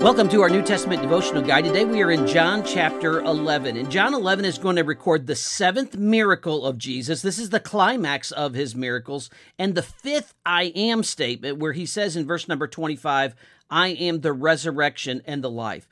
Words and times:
Welcome 0.00 0.28
to 0.28 0.42
our 0.42 0.48
New 0.48 0.62
Testament 0.62 1.02
devotional 1.02 1.42
guide. 1.42 1.64
Today 1.64 1.84
we 1.84 2.00
are 2.02 2.12
in 2.12 2.24
John 2.24 2.64
chapter 2.64 3.18
11. 3.18 3.76
And 3.76 3.90
John 3.90 4.14
11 4.14 4.44
is 4.44 4.56
going 4.56 4.76
to 4.76 4.84
record 4.84 5.26
the 5.26 5.34
seventh 5.34 5.96
miracle 5.96 6.64
of 6.64 6.78
Jesus. 6.78 7.20
This 7.20 7.36
is 7.36 7.50
the 7.50 7.58
climax 7.58 8.30
of 8.30 8.54
his 8.54 8.76
miracles. 8.76 9.28
And 9.58 9.74
the 9.74 9.82
fifth 9.82 10.34
I 10.46 10.66
am 10.76 11.02
statement, 11.02 11.58
where 11.58 11.72
he 11.72 11.84
says 11.84 12.14
in 12.14 12.28
verse 12.28 12.46
number 12.46 12.68
25, 12.68 13.34
I 13.70 13.88
am 13.88 14.20
the 14.20 14.32
resurrection 14.32 15.20
and 15.26 15.42
the 15.42 15.50
life. 15.50 15.88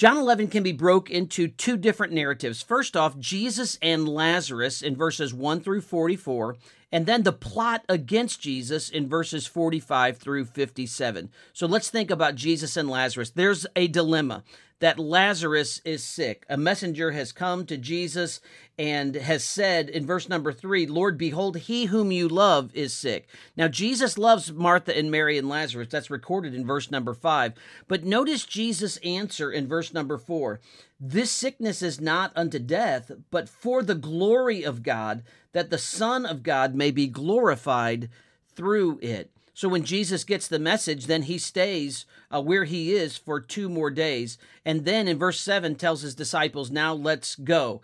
John 0.00 0.16
11 0.16 0.48
can 0.48 0.62
be 0.62 0.72
broke 0.72 1.10
into 1.10 1.46
two 1.46 1.76
different 1.76 2.14
narratives. 2.14 2.62
First 2.62 2.96
off, 2.96 3.18
Jesus 3.18 3.78
and 3.82 4.08
Lazarus 4.08 4.80
in 4.80 4.96
verses 4.96 5.34
1 5.34 5.60
through 5.60 5.82
44, 5.82 6.56
and 6.90 7.04
then 7.04 7.22
the 7.22 7.34
plot 7.34 7.84
against 7.86 8.40
Jesus 8.40 8.88
in 8.88 9.10
verses 9.10 9.46
45 9.46 10.16
through 10.16 10.46
57. 10.46 11.28
So 11.52 11.66
let's 11.66 11.90
think 11.90 12.10
about 12.10 12.34
Jesus 12.34 12.78
and 12.78 12.88
Lazarus. 12.88 13.28
There's 13.28 13.66
a 13.76 13.88
dilemma 13.88 14.42
that 14.80 14.98
Lazarus 14.98 15.80
is 15.84 16.02
sick. 16.02 16.44
A 16.48 16.56
messenger 16.56 17.12
has 17.12 17.32
come 17.32 17.66
to 17.66 17.76
Jesus 17.76 18.40
and 18.78 19.14
has 19.14 19.44
said 19.44 19.90
in 19.90 20.06
verse 20.06 20.28
number 20.28 20.52
three, 20.52 20.86
Lord, 20.86 21.18
behold, 21.18 21.58
he 21.58 21.84
whom 21.84 22.10
you 22.10 22.28
love 22.28 22.70
is 22.74 22.94
sick. 22.94 23.28
Now, 23.56 23.68
Jesus 23.68 24.16
loves 24.16 24.52
Martha 24.52 24.96
and 24.96 25.10
Mary 25.10 25.36
and 25.36 25.48
Lazarus. 25.48 25.88
That's 25.90 26.10
recorded 26.10 26.54
in 26.54 26.66
verse 26.66 26.90
number 26.90 27.12
five. 27.12 27.52
But 27.88 28.04
notice 28.04 28.46
Jesus' 28.46 28.96
answer 28.98 29.52
in 29.52 29.68
verse 29.68 29.92
number 29.92 30.16
four 30.16 30.60
This 30.98 31.30
sickness 31.30 31.82
is 31.82 32.00
not 32.00 32.32
unto 32.34 32.58
death, 32.58 33.10
but 33.30 33.50
for 33.50 33.82
the 33.82 33.94
glory 33.94 34.62
of 34.62 34.82
God, 34.82 35.22
that 35.52 35.68
the 35.68 35.78
Son 35.78 36.24
of 36.24 36.42
God 36.42 36.74
may 36.74 36.90
be 36.90 37.06
glorified 37.06 38.08
through 38.54 38.98
it. 39.02 39.30
So 39.54 39.68
when 39.68 39.84
Jesus 39.84 40.24
gets 40.24 40.48
the 40.48 40.58
message, 40.58 41.06
then 41.06 41.22
he 41.22 41.38
stays 41.38 42.06
uh, 42.30 42.40
where 42.40 42.64
he 42.64 42.92
is 42.92 43.16
for 43.16 43.40
two 43.40 43.68
more 43.68 43.90
days. 43.90 44.38
And 44.64 44.84
then 44.84 45.08
in 45.08 45.18
verse 45.18 45.40
7 45.40 45.74
tells 45.74 46.02
his 46.02 46.14
disciples, 46.14 46.70
Now 46.70 46.94
let's 46.94 47.34
go. 47.36 47.82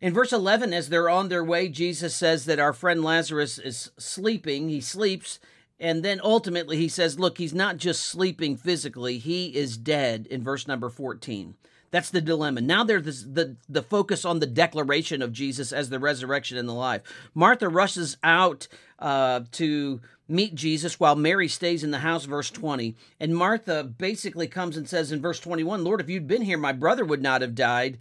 In 0.00 0.12
verse 0.12 0.32
11, 0.32 0.72
as 0.72 0.88
they're 0.88 1.08
on 1.08 1.28
their 1.28 1.44
way, 1.44 1.68
Jesus 1.68 2.14
says 2.14 2.44
that 2.46 2.58
our 2.58 2.72
friend 2.72 3.04
Lazarus 3.04 3.58
is 3.58 3.90
sleeping. 3.98 4.68
He 4.68 4.80
sleeps. 4.80 5.38
And 5.78 6.04
then 6.04 6.20
ultimately 6.22 6.76
he 6.76 6.88
says, 6.88 7.18
Look, 7.18 7.38
he's 7.38 7.54
not 7.54 7.76
just 7.76 8.04
sleeping 8.04 8.56
physically, 8.56 9.18
he 9.18 9.54
is 9.54 9.76
dead 9.76 10.26
in 10.30 10.42
verse 10.42 10.66
number 10.66 10.88
14. 10.88 11.56
That's 11.92 12.10
the 12.10 12.22
dilemma. 12.22 12.62
Now 12.62 12.84
there's 12.84 13.26
the, 13.26 13.56
the 13.68 13.82
focus 13.82 14.24
on 14.24 14.38
the 14.40 14.46
declaration 14.46 15.20
of 15.20 15.32
Jesus 15.32 15.72
as 15.72 15.90
the 15.90 15.98
resurrection 15.98 16.56
and 16.56 16.68
the 16.68 16.72
life. 16.72 17.02
Martha 17.34 17.68
rushes 17.68 18.16
out 18.24 18.66
uh, 18.98 19.40
to 19.52 20.00
meet 20.32 20.54
Jesus 20.54 20.98
while 20.98 21.14
Mary 21.14 21.46
stays 21.46 21.84
in 21.84 21.90
the 21.90 21.98
house, 21.98 22.24
verse 22.24 22.50
20. 22.50 22.96
And 23.20 23.36
Martha 23.36 23.84
basically 23.84 24.48
comes 24.48 24.76
and 24.76 24.88
says 24.88 25.12
in 25.12 25.20
verse 25.20 25.38
21, 25.38 25.84
Lord, 25.84 26.00
if 26.00 26.08
you'd 26.08 26.26
been 26.26 26.42
here, 26.42 26.58
my 26.58 26.72
brother 26.72 27.04
would 27.04 27.22
not 27.22 27.42
have 27.42 27.54
died. 27.54 27.98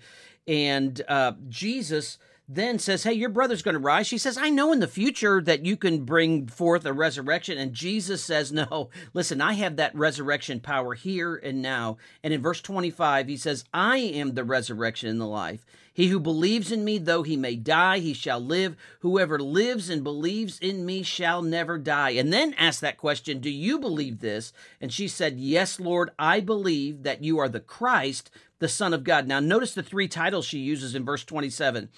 And 0.48 1.02
uh, 1.08 1.34
Jesus 1.50 2.18
then 2.54 2.80
says, 2.80 3.04
Hey, 3.04 3.14
your 3.14 3.30
brother's 3.30 3.62
going 3.62 3.74
to 3.74 3.80
rise. 3.80 4.08
She 4.08 4.18
says, 4.18 4.38
I 4.38 4.50
know 4.50 4.74
in 4.74 4.82
the 4.82 4.88
future 4.88 5.42
that 5.42 5.66
you 5.66 5.78
can 5.78 6.04
bring 6.04 6.48
forth 6.48 6.86
a 6.86 6.92
resurrection. 6.92 7.58
And 7.58 7.74
Jesus 7.74 8.24
says, 8.24 8.52
No, 8.52 8.90
listen, 9.14 9.40
I 9.40 9.54
have 9.54 9.78
that 9.78 9.96
resurrection 9.96 10.60
power 10.60 10.94
here 10.94 11.36
and 11.36 11.62
now. 11.62 11.98
And 12.24 12.34
in 12.34 12.42
verse 12.42 12.60
25, 12.62 13.30
he 13.30 13.38
says, 13.38 13.64
I 13.74 13.98
am 13.98 14.34
the 14.34 14.44
resurrection 14.44 15.10
and 15.10 15.22
the 15.22 15.26
life. 15.26 15.66
He 15.94 16.08
who 16.08 16.20
believes 16.20 16.72
in 16.72 16.84
me, 16.86 16.98
though 16.98 17.24
he 17.24 17.36
may 17.38 17.56
die, 17.56 18.00
he 18.00 18.14
shall 18.14 18.40
live. 18.40 18.76
Whoever 19.00 19.40
lives 19.40 19.90
and 19.90 20.04
believes 20.04 20.60
in 20.60 20.86
me 20.86 21.04
shall 21.04 21.42
never 21.42 21.78
die. 21.78 22.12
And 22.12 22.32
then 22.32 22.54
ask 22.58 22.80
that 22.82 22.98
question, 22.98 23.40
Do 23.40 23.50
you 23.50 23.80
believe 23.80 24.20
this? 24.20 24.52
And 24.82 24.92
she 24.92 25.08
said, 25.08 25.38
Yes, 25.38 25.80
Lord, 25.80 26.12
I 26.20 26.42
believe 26.42 27.04
that 27.04 27.24
you 27.24 27.40
are 27.40 27.50
the 27.50 27.60
Christ, 27.60 28.30
the 28.60 28.68
Son 28.70 28.94
of 28.94 29.04
God. 29.04 29.28
Now, 29.28 29.40
notice 29.40 29.74
the 29.74 29.84
three 29.84 30.08
titles 30.08 30.46
she 30.46 30.60
uses 30.60 30.96
in 30.96 31.06
verse 31.06 31.24
27 31.24 31.90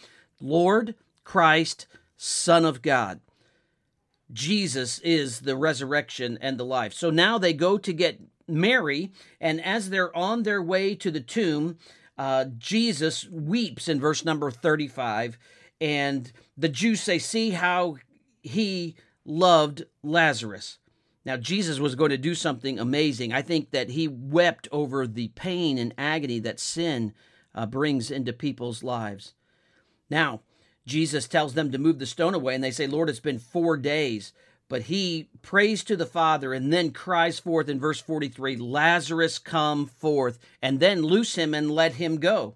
Lord, 0.44 0.96
Christ, 1.24 1.88
Son 2.18 2.66
of 2.66 2.82
God. 2.82 3.22
Jesus 4.32 5.00
is 5.00 5.42
the 5.42 5.56
resurrection 5.56 6.38
and 6.42 6.58
the 6.60 6.66
life. 6.66 6.94
So 6.94 7.10
now 7.10 7.38
they 7.38 7.54
go 7.54 7.78
to 7.78 7.94
get 7.94 8.20
Mary, 8.48 9.12
and 9.40 9.64
as 9.64 9.90
they're 9.90 10.16
on 10.16 10.44
their 10.44 10.62
way 10.62 10.96
to 10.96 11.10
the 11.10 11.22
tomb, 11.22 11.78
uh, 12.18 12.46
Jesus 12.58 13.28
weeps 13.30 13.88
in 13.88 14.00
verse 14.00 14.26
number 14.26 14.52
35, 14.52 15.38
and 15.80 16.32
the 16.58 16.70
Jews 16.70 17.02
say, 17.02 17.20
See 17.20 17.52
how 17.52 17.98
he 18.42 18.96
loved 19.26 19.86
Lazarus. 20.04 20.78
Now, 21.26 21.38
Jesus 21.38 21.80
was 21.80 21.96
going 21.96 22.10
to 22.10 22.18
do 22.18 22.36
something 22.36 22.78
amazing. 22.78 23.32
I 23.32 23.42
think 23.42 23.72
that 23.72 23.92
he 23.92 24.10
wept 24.10 24.68
over 24.74 25.08
the 25.08 25.30
pain 25.30 25.78
and 25.78 25.94
agony 25.98 26.40
that 26.40 26.60
sin 26.60 27.14
uh, 27.56 27.66
brings 27.66 28.12
into 28.12 28.34
people's 28.34 28.84
lives. 28.84 29.34
Now, 30.14 30.42
Jesus 30.86 31.28
tells 31.28 31.56
them 31.56 31.72
to 31.72 31.80
move 31.80 31.98
the 31.98 32.06
stone 32.06 32.36
away, 32.36 32.54
and 32.54 32.64
they 32.64 32.70
say, 32.70 32.86
Lord, 32.86 33.10
it's 33.10 33.20
been 33.20 33.40
four 33.40 33.78
days. 33.78 34.32
But 34.70 34.84
he 34.84 35.30
prays 35.42 35.84
to 35.86 35.96
the 35.96 36.06
Father 36.06 36.54
and 36.54 36.72
then 36.72 36.92
cries 36.92 37.40
forth 37.40 37.68
in 37.68 37.80
verse 37.80 38.00
43 38.00 38.58
Lazarus, 38.58 39.40
come 39.40 39.88
forth, 39.88 40.38
and 40.62 40.80
then 40.80 41.02
loose 41.02 41.34
him 41.34 41.56
and 41.56 41.72
let 41.72 41.94
him 41.94 42.20
go. 42.20 42.54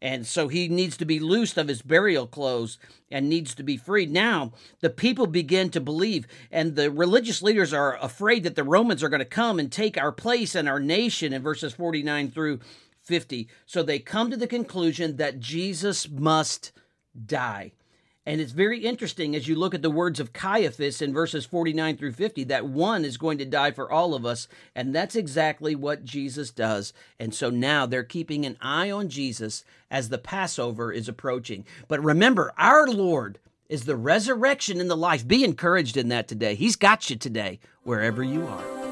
And 0.00 0.26
so 0.26 0.48
he 0.48 0.66
needs 0.66 0.96
to 0.96 1.04
be 1.04 1.20
loosed 1.20 1.58
of 1.58 1.68
his 1.68 1.82
burial 1.82 2.26
clothes 2.26 2.78
and 3.10 3.28
needs 3.28 3.54
to 3.56 3.62
be 3.62 3.76
freed. 3.76 4.10
Now, 4.10 4.52
the 4.80 4.88
people 4.88 5.26
begin 5.26 5.68
to 5.70 5.82
believe, 5.82 6.26
and 6.50 6.74
the 6.74 6.90
religious 6.90 7.42
leaders 7.42 7.74
are 7.74 7.98
afraid 8.02 8.44
that 8.44 8.56
the 8.56 8.64
Romans 8.64 9.02
are 9.02 9.10
going 9.10 9.20
to 9.20 9.26
come 9.26 9.58
and 9.58 9.70
take 9.70 9.98
our 9.98 10.12
place 10.12 10.54
and 10.54 10.70
our 10.70 10.80
nation 10.80 11.34
in 11.34 11.42
verses 11.42 11.74
49 11.74 12.30
through 12.30 12.60
50. 13.02 13.46
So 13.66 13.82
they 13.82 13.98
come 13.98 14.30
to 14.30 14.38
the 14.38 14.46
conclusion 14.46 15.18
that 15.18 15.38
Jesus 15.38 16.08
must 16.08 16.72
die. 17.26 17.72
And 18.26 18.40
it's 18.40 18.52
very 18.52 18.78
interesting 18.78 19.36
as 19.36 19.48
you 19.48 19.54
look 19.54 19.74
at 19.74 19.82
the 19.82 19.90
words 19.90 20.18
of 20.18 20.32
Caiaphas 20.32 21.02
in 21.02 21.12
verses 21.12 21.44
49 21.44 21.98
through 21.98 22.12
50 22.12 22.44
that 22.44 22.66
one 22.66 23.04
is 23.04 23.18
going 23.18 23.36
to 23.38 23.44
die 23.44 23.70
for 23.70 23.90
all 23.90 24.14
of 24.14 24.24
us. 24.24 24.48
And 24.74 24.94
that's 24.94 25.14
exactly 25.14 25.74
what 25.74 26.04
Jesus 26.04 26.50
does. 26.50 26.94
And 27.20 27.34
so 27.34 27.50
now 27.50 27.84
they're 27.84 28.02
keeping 28.02 28.46
an 28.46 28.56
eye 28.62 28.90
on 28.90 29.10
Jesus 29.10 29.62
as 29.90 30.08
the 30.08 30.18
Passover 30.18 30.90
is 30.90 31.06
approaching. 31.06 31.66
But 31.86 32.02
remember, 32.02 32.54
our 32.56 32.86
Lord 32.86 33.38
is 33.68 33.84
the 33.84 33.96
resurrection 33.96 34.80
and 34.80 34.90
the 34.90 34.96
life. 34.96 35.26
Be 35.26 35.44
encouraged 35.44 35.98
in 35.98 36.08
that 36.08 36.26
today. 36.26 36.54
He's 36.54 36.76
got 36.76 37.10
you 37.10 37.16
today, 37.16 37.60
wherever 37.82 38.22
you 38.22 38.46
are. 38.46 38.83